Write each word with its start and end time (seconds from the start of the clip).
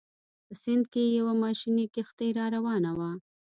په 0.45 0.53
سیند 0.61 0.85
کې 0.93 1.03
یوه 1.17 1.33
ماشیني 1.43 1.85
کښتۍ 1.93 2.29
راروانه 2.39 2.91
وه. 2.97 3.11